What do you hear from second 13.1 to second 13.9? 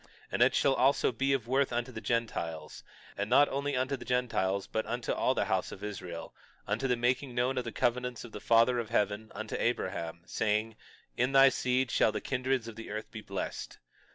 be blessed.